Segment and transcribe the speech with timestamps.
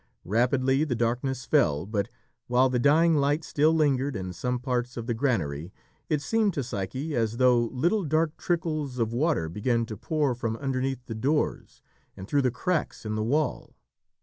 [0.25, 2.09] Rapidly the darkness fell, but
[2.47, 5.71] while the dying light still lingered in some parts of the granary,
[6.09, 10.57] it seemed to Psyche as though little dark trickles of water began to pour from
[10.57, 11.83] underneath the doors
[12.17, 13.75] and through the cracks in the wall.